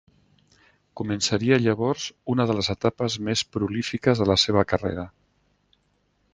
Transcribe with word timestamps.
Començaria 1.01 1.59
llavors 1.65 2.07
una 2.35 2.47
de 2.53 2.57
les 2.61 2.71
etapes 2.75 3.17
més 3.29 3.45
prolífiques 3.57 4.23
de 4.25 4.31
la 4.33 4.41
seva 4.47 4.67
carrera. 4.75 5.07